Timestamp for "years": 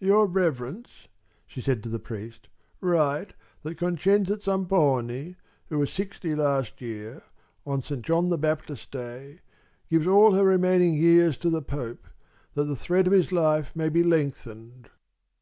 10.92-11.38